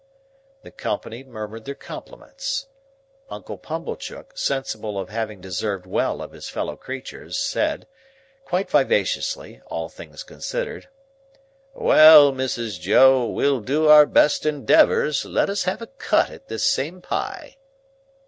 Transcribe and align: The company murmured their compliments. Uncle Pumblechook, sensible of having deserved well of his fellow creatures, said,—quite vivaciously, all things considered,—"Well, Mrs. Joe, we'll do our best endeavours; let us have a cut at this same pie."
The 0.63 0.71
company 0.71 1.23
murmured 1.23 1.65
their 1.65 1.75
compliments. 1.75 2.65
Uncle 3.29 3.59
Pumblechook, 3.59 4.35
sensible 4.35 4.97
of 4.97 5.09
having 5.09 5.41
deserved 5.41 5.85
well 5.85 6.23
of 6.23 6.31
his 6.31 6.49
fellow 6.49 6.75
creatures, 6.75 7.37
said,—quite 7.37 8.67
vivaciously, 8.71 9.61
all 9.67 9.89
things 9.89 10.23
considered,—"Well, 10.23 12.31
Mrs. 12.31 12.79
Joe, 12.79 13.27
we'll 13.27 13.61
do 13.61 13.89
our 13.89 14.07
best 14.07 14.43
endeavours; 14.43 15.23
let 15.23 15.51
us 15.51 15.65
have 15.65 15.83
a 15.83 15.87
cut 15.87 16.31
at 16.31 16.47
this 16.47 16.65
same 16.65 17.03
pie." 17.03 17.57